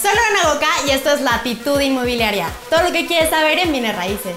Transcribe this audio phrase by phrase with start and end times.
[0.00, 2.48] Soy Lorena Boca y esto es Latitud Inmobiliaria.
[2.70, 4.36] Todo lo que quieres saber en bienes raíces.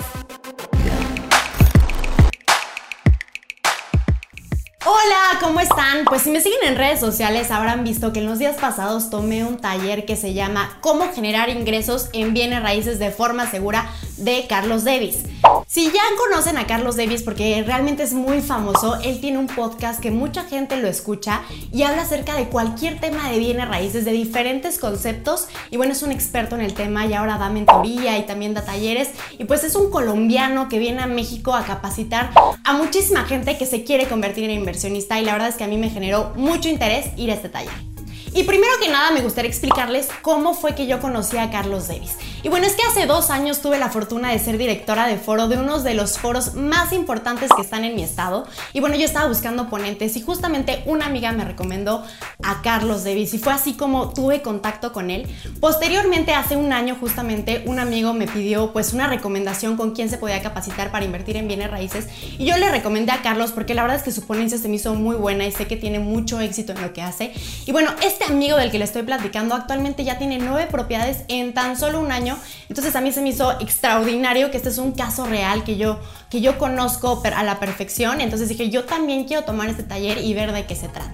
[4.84, 6.06] Hola, ¿cómo están?
[6.06, 9.46] Pues si me siguen en redes sociales habrán visto que en los días pasados tomé
[9.46, 13.88] un taller que se llama Cómo generar ingresos en bienes raíces de forma segura
[14.18, 15.20] de Carlos Davis.
[15.68, 20.00] Si ya conocen a Carlos Davis porque realmente es muy famoso, él tiene un podcast
[20.00, 21.42] que mucha gente lo escucha
[21.72, 26.04] y habla acerca de cualquier tema de bienes raíces, de diferentes conceptos y bueno, es
[26.04, 29.64] un experto en el tema y ahora da mentoría y también da talleres y pues
[29.64, 32.32] es un colombiano que viene a México a capacitar
[32.64, 35.68] a muchísima gente que se quiere convertir en inversionista y la verdad es que a
[35.68, 37.92] mí me generó mucho interés ir a este taller.
[38.34, 42.16] Y primero que nada me gustaría explicarles cómo fue que yo conocí a Carlos Davis.
[42.44, 45.48] Y bueno, es que hace dos años tuve la fortuna de ser directora de foro
[45.48, 48.48] de uno de los foros más importantes que están en mi estado.
[48.74, 52.04] Y bueno, yo estaba buscando ponentes y justamente una amiga me recomendó
[52.44, 55.28] a Carlos Davis y fue así como tuve contacto con él.
[55.60, 60.18] Posteriormente, hace un año justamente, un amigo me pidió pues una recomendación con quién se
[60.18, 63.84] podía capacitar para invertir en bienes raíces y yo le recomendé a Carlos porque la
[63.84, 66.40] verdad es que su ponencia se me hizo muy buena y sé que tiene mucho
[66.40, 67.34] éxito en lo que hace.
[67.66, 71.54] Y bueno, este amigo del que le estoy platicando actualmente ya tiene nueve propiedades en
[71.54, 72.31] tan solo un año.
[72.70, 76.00] Entonces a mí se me hizo extraordinario que este es un caso real que yo,
[76.30, 78.22] que yo conozco a la perfección.
[78.22, 81.12] Entonces dije, yo también quiero tomar este taller y ver de qué se trata.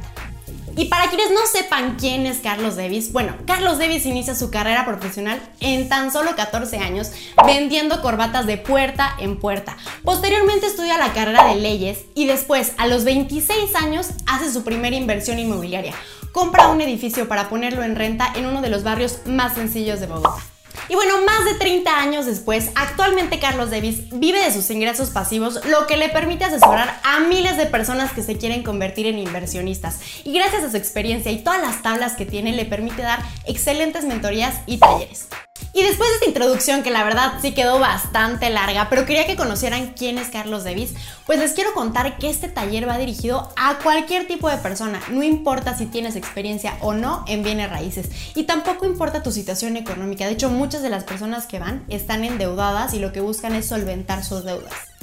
[0.77, 4.85] Y para quienes no sepan quién es Carlos Davis, bueno, Carlos Davis inicia su carrera
[4.85, 7.11] profesional en tan solo 14 años
[7.47, 9.75] vendiendo corbatas de puerta en puerta.
[10.03, 14.95] Posteriormente estudia la carrera de leyes y después, a los 26 años, hace su primera
[14.95, 15.95] inversión inmobiliaria
[16.31, 20.05] compra un edificio para ponerlo en renta en uno de los barrios más sencillos de
[20.05, 20.56] Bogotá.
[20.89, 25.65] Y bueno, más de 30 años después, actualmente Carlos Davis vive de sus ingresos pasivos,
[25.65, 29.99] lo que le permite asesorar a miles de personas que se quieren convertir en inversionistas.
[30.23, 34.05] Y gracias a su experiencia y todas las tablas que tiene, le permite dar excelentes
[34.05, 35.27] mentorías y talleres.
[35.73, 39.35] Y después de esta introducción, que la verdad sí quedó bastante larga, pero quería que
[39.35, 40.93] conocieran quién es Carlos Davis,
[41.25, 45.21] pues les quiero contar que este taller va dirigido a cualquier tipo de persona, no
[45.21, 50.25] importa si tienes experiencia o no en bienes raíces, y tampoco importa tu situación económica,
[50.25, 53.67] de hecho muchas de las personas que van están endeudadas y lo que buscan es
[53.67, 54.96] solventar sus deudas.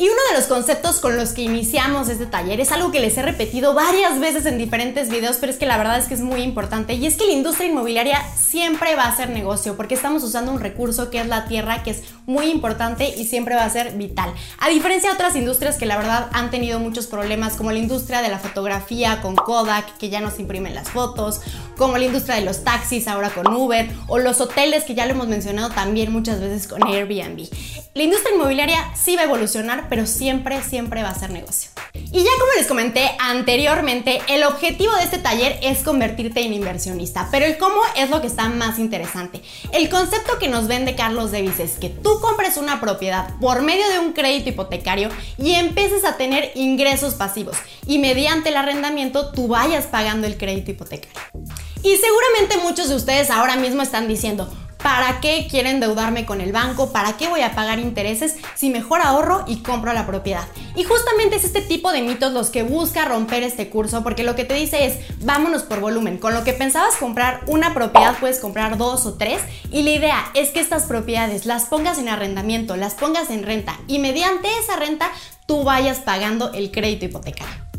[0.00, 3.18] Y uno de los conceptos con los que iniciamos este taller es algo que les
[3.18, 6.22] he repetido varias veces en diferentes videos, pero es que la verdad es que es
[6.22, 10.22] muy importante y es que la industria inmobiliaria siempre va a ser negocio porque estamos
[10.22, 13.70] usando un recurso que es la tierra que es muy importante y siempre va a
[13.70, 14.32] ser vital.
[14.58, 18.22] A diferencia de otras industrias que la verdad han tenido muchos problemas como la industria
[18.22, 21.40] de la fotografía con Kodak que ya nos imprimen las fotos,
[21.76, 25.12] como la industria de los taxis ahora con Uber o los hoteles que ya lo
[25.12, 27.48] hemos mencionado también muchas veces con Airbnb.
[27.94, 31.70] La industria inmobiliaria sí va a evolucionar, pero siempre, siempre va a ser negocio.
[32.12, 37.28] Y ya como les comenté anteriormente, el objetivo de este taller es convertirte en inversionista,
[37.30, 39.40] pero el cómo es lo que está más interesante.
[39.72, 43.88] El concepto que nos vende Carlos Davis es que tú compres una propiedad por medio
[43.90, 47.56] de un crédito hipotecario y empieces a tener ingresos pasivos
[47.86, 51.20] y mediante el arrendamiento tú vayas pagando el crédito hipotecario.
[51.84, 54.50] Y seguramente muchos de ustedes ahora mismo están diciendo,
[54.82, 56.90] ¿Para qué quieren endeudarme con el banco?
[56.90, 60.46] ¿Para qué voy a pagar intereses si mejor ahorro y compro la propiedad?
[60.74, 64.34] Y justamente es este tipo de mitos los que busca romper este curso porque lo
[64.34, 66.16] que te dice es vámonos por volumen.
[66.16, 70.30] Con lo que pensabas comprar una propiedad puedes comprar dos o tres y la idea
[70.34, 74.76] es que estas propiedades las pongas en arrendamiento, las pongas en renta y mediante esa
[74.76, 75.10] renta
[75.46, 77.69] tú vayas pagando el crédito hipotecario.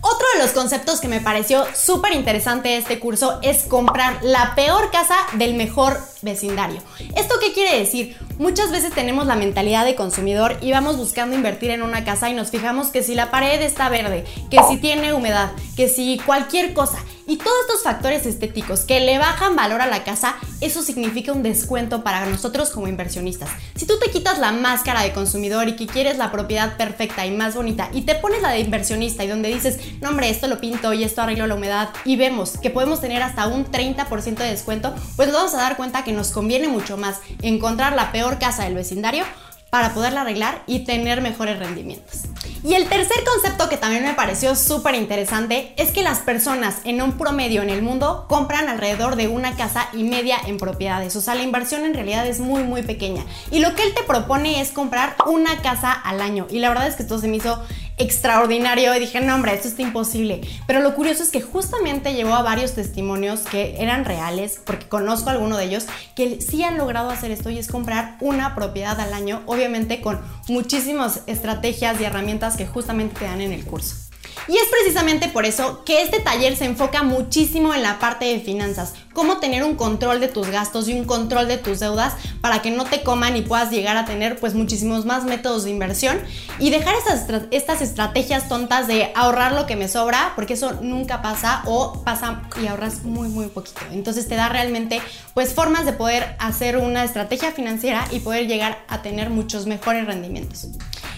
[0.00, 4.54] Otro de los conceptos que me pareció súper interesante de este curso es comprar la
[4.54, 6.80] peor casa del mejor vecindario.
[7.16, 8.16] ¿Esto qué quiere decir?
[8.38, 12.34] Muchas veces tenemos la mentalidad de consumidor y vamos buscando invertir en una casa y
[12.34, 16.74] nos fijamos que si la pared está verde, que si tiene humedad, que si cualquier
[16.74, 16.98] cosa.
[17.28, 21.42] Y todos estos factores estéticos que le bajan valor a la casa, eso significa un
[21.42, 23.50] descuento para nosotros como inversionistas.
[23.76, 27.30] Si tú te quitas la máscara de consumidor y que quieres la propiedad perfecta y
[27.30, 30.58] más bonita y te pones la de inversionista y donde dices, no hombre, esto lo
[30.58, 34.48] pinto y esto arreglo la humedad y vemos que podemos tener hasta un 30% de
[34.48, 38.38] descuento, pues nos vamos a dar cuenta que nos conviene mucho más encontrar la peor
[38.38, 39.26] casa del vecindario
[39.68, 42.22] para poderla arreglar y tener mejores rendimientos.
[42.64, 47.00] Y el tercer concepto que también me pareció súper interesante es que las personas en
[47.00, 51.14] un promedio en el mundo compran alrededor de una casa y media en propiedades.
[51.14, 53.24] O sea, la inversión en realidad es muy, muy pequeña.
[53.50, 56.46] Y lo que él te propone es comprar una casa al año.
[56.50, 57.62] Y la verdad es que esto se me hizo
[57.98, 60.40] extraordinario y dije, no hombre, esto está imposible.
[60.66, 65.30] Pero lo curioso es que justamente llevó a varios testimonios que eran reales, porque conozco
[65.30, 68.98] a alguno de ellos, que sí han logrado hacer esto y es comprar una propiedad
[69.00, 74.07] al año, obviamente con muchísimas estrategias y herramientas que justamente te dan en el curso.
[74.48, 78.40] Y es precisamente por eso que este taller se enfoca muchísimo en la parte de
[78.40, 82.62] finanzas, cómo tener un control de tus gastos y un control de tus deudas para
[82.62, 86.18] que no te coman y puedas llegar a tener pues muchísimos más métodos de inversión
[86.58, 86.94] y dejar
[87.50, 92.42] estas, estrategias tontas de ahorrar lo que me sobra, porque eso nunca pasa o pasa
[92.62, 93.80] y ahorras muy muy poquito.
[93.92, 95.02] Entonces te da realmente
[95.34, 100.06] pues formas de poder hacer una estrategia financiera y poder llegar a tener muchos mejores
[100.06, 100.68] rendimientos.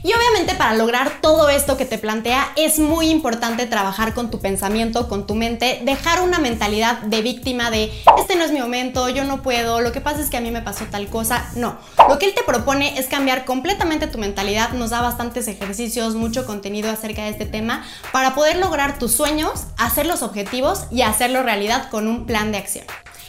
[0.02, 4.40] Y obviamente para lograr todo esto que te plantea es muy importante trabajar con tu
[4.40, 9.08] pensamiento, con tu mente, dejar una mentalidad de víctima de este no es mi momento,
[9.08, 11.50] yo no puedo, lo que pasa es que a mí me pasó tal cosa.
[11.54, 11.76] No,
[12.08, 16.46] lo que él te propone es cambiar completamente tu mentalidad, nos da bastantes ejercicios, mucho
[16.46, 21.42] contenido acerca de este tema para poder lograr tus sueños, hacer los objetivos y hacerlo
[21.42, 22.84] realidad con un plan de acción.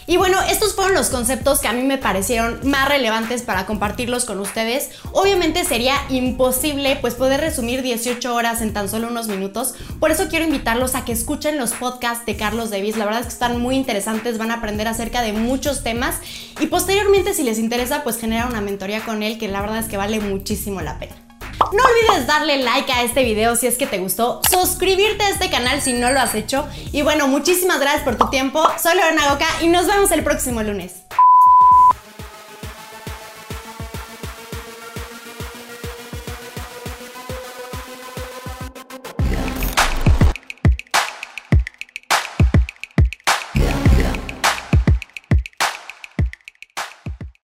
[0.08, 4.26] Y bueno, estos fueron los conceptos que a mí me parecieron más relevantes para compartirlos
[4.26, 4.90] con ustedes.
[5.12, 9.76] Obviamente sería imposible pues poder resumir 18 horas en tan solo unos minutos.
[10.00, 12.98] Por eso quiero invitarlos a que escuchen los podcasts de Carlos Davis.
[12.98, 16.16] La verdad es que están muy interesantes, van a aprender acerca de muchos temas
[16.60, 19.88] y posteriormente si les interesa pues generar una mentoría con él que la verdad es
[19.88, 21.31] que vale muchísimo la pena.
[21.74, 25.50] No olvides darle like a este video si es que te gustó, suscribirte a este
[25.50, 28.62] canal si no lo has hecho y bueno, muchísimas gracias por tu tiempo.
[28.82, 31.04] Soy Lorena Goca y nos vemos el próximo lunes.